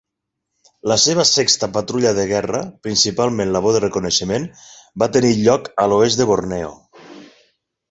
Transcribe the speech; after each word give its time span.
La 0.91 0.95
seva 1.01 1.25
sexta 1.31 1.69
patrulla 1.75 2.13
de 2.19 2.25
guerra, 2.31 2.61
principalment 2.87 3.53
labor 3.57 3.77
de 3.77 3.83
reconeixement, 3.85 4.49
va 5.05 5.11
tenir 5.19 5.33
lloc 5.45 5.71
a 5.85 5.89
l'oest 5.93 6.25
de 6.25 6.31
Borneo. 6.35 6.75